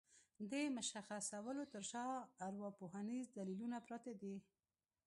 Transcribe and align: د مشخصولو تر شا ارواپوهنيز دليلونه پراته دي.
د 0.51 0.53
مشخصولو 0.75 1.63
تر 1.73 1.83
شا 1.91 2.05
ارواپوهنيز 2.47 3.25
دليلونه 3.37 3.77
پراته 3.85 4.11
دي. 4.21 4.35